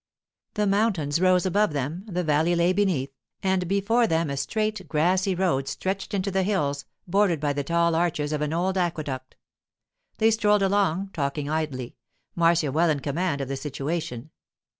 The 0.55 0.65
mountains 0.65 1.21
rose 1.21 1.45
above 1.45 1.73
them, 1.73 2.05
the 2.07 2.23
valley 2.23 2.55
lay 2.55 2.73
beneath, 2.73 3.11
and 3.43 3.67
before 3.67 4.07
them 4.07 4.31
a 4.31 4.35
straight, 4.37 4.87
grassy 4.87 5.35
road 5.35 5.67
stretched 5.67 6.15
into 6.15 6.31
the 6.31 6.41
hills, 6.41 6.85
bordered 7.07 7.39
by 7.39 7.53
the 7.53 7.63
tall 7.63 7.93
arches 7.93 8.33
of 8.33 8.41
an 8.41 8.51
old 8.51 8.79
aqueduct. 8.79 9.35
They 10.17 10.31
strolled 10.31 10.63
along, 10.63 11.11
talking 11.13 11.51
idly, 11.51 11.97
Marcia 12.33 12.71
well 12.71 12.89
in 12.89 12.99
command 13.01 13.41
of 13.41 13.47
the 13.47 13.55
situation. 13.55 14.31